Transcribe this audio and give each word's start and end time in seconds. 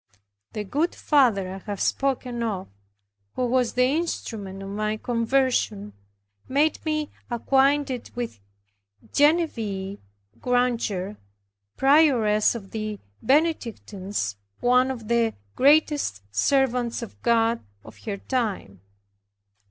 The 0.53 0.63
good 0.63 0.95
father 0.95 1.53
I 1.53 1.57
have 1.59 1.79
spoken 1.79 2.41
of, 2.41 2.67
who 3.35 3.45
was 3.45 3.73
the 3.73 3.83
instrument 3.83 4.63
of 4.63 4.69
my 4.69 4.97
conversion, 4.97 5.93
made 6.49 6.83
me 6.83 7.11
acquainted 7.29 8.09
with 8.15 8.39
Genevieve 9.13 9.99
Granger, 10.39 11.17
prioress 11.77 12.55
of 12.55 12.71
the 12.71 12.97
Benedictines, 13.21 14.37
one 14.59 14.89
of 14.89 15.07
the 15.07 15.35
greatest 15.55 16.23
servants 16.35 17.03
of 17.03 17.21
God 17.21 17.63
of 17.83 17.99
her 18.05 18.17
time. 18.17 18.81